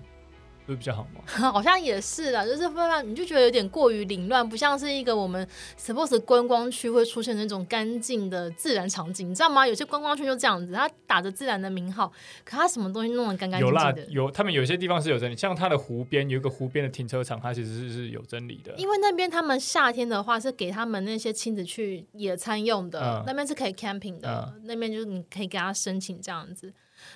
[0.66, 1.22] 不是比较好吗？
[1.51, 5.47] 好像也是啦，就是会让你就觉得有点过于凌乱，不像是一个我们
[5.80, 9.68] suppose 观光区会出现那种干净的自然场景，你知道吗？
[9.68, 12.11] 有些观光区就这样子，它打着自然的名号，
[12.43, 14.05] 可它什么东西弄得干干净净的。
[14.09, 18.74] 有他们有些地方是有整理，像它的湖边有一个湖边的停车场，它其实是是有整理的。
[18.78, 26.74] 因为那边他们夏天的话是给他们那些亲子去野餐用的，嗯、那边是可以 camping 的，嗯、那边就是你可以给他申请这样子。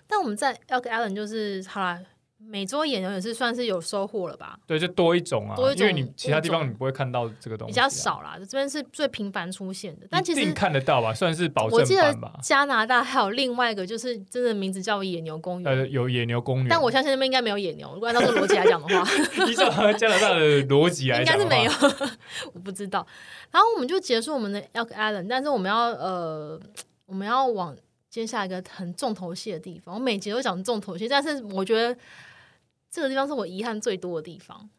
[0.08, 2.00] 但我们在 Elk Island 就是好啦。
[2.42, 4.58] 美洲野牛也是算是有收获了吧？
[4.66, 8.38] 对，就多一种啊，多一种，因为你其他地方你不会看到这个东西，啊，比较少啦。
[8.40, 11.76] 这边是最频繁出现的，但其实看得到吧，算是保证吧。
[11.78, 17.94] 我记得加拿大还有另外一个，就是真的名字叫野牛公园，呃，有野牛公园，但我相信那边应该没有野牛。
[17.94, 19.12] 如果按照这个逻辑来讲的话，
[19.46, 21.72] 依照加拿大的逻辑来讲， 应该是没有，
[22.54, 23.06] 我不知道。
[23.52, 26.60] 然后我们就结束我们的 Elk Island，但是我们要呃，
[27.06, 27.76] 我们要往
[28.10, 29.94] 接下来一个很重头戏的地方。
[29.94, 31.96] 我每集都讲重头戏，但是我觉得。
[32.90, 34.70] 这个地方是我遗憾最多的地方，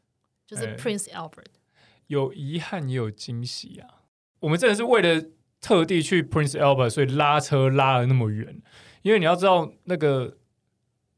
[0.46, 1.44] 就是 Prince Albert。
[1.44, 1.60] 欸、
[2.08, 4.02] 有遗憾也有惊喜啊！
[4.40, 5.24] 我们真的是为了
[5.60, 8.60] 特地去 Prince Albert，所以拉车拉了那么远。
[9.02, 10.36] 因为你要知道，那个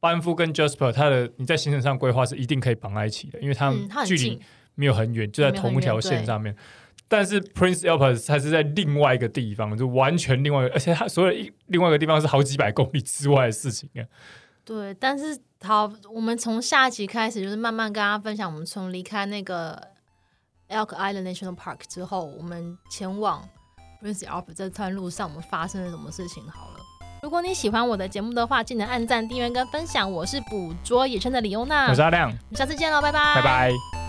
[0.00, 4.40] 班夫跟 Jasper，他的你在行程上规划是一定可以绑在一起的，因为他们距离
[4.74, 6.54] 没有很远，嗯、就在同一条线上面。
[7.08, 14.02] 但是 Prince Albert 它是在另外一个地方，就完全另外一个，而且它所有一另外一个地方是好几百公里之外的事情啊。
[14.72, 15.38] 对，但是。
[15.64, 19.80] 好，我们从下集开始就是慢慢跟大家分享，我们从离开那个
[20.68, 23.48] Elk Island National Park 之后，我们前往
[24.02, 26.42] Prince Albert 这段路上，我们发生了什么事情？
[26.50, 26.80] 好了，
[27.22, 30.10] 如果你喜欢我的节目的话，记得按赞、订阅跟分享。
[30.10, 34.01] 我是捕捉野生的李欧娜，我是阿亮，我们下次见喽，拜拜，拜拜。